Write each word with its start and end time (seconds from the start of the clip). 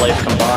life 0.00 0.24
combined. 0.24 0.49